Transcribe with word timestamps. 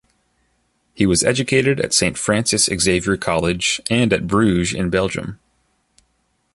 He 0.95 1.05
was 1.05 1.23
educated 1.23 1.79
at 1.79 1.93
Saint 1.93 2.17
Francis 2.17 2.65
Xavier 2.75 3.17
College, 3.17 3.79
and 3.87 4.11
at 4.11 4.25
Bruges 4.25 4.73
in 4.73 4.89
Belgium. 4.89 5.39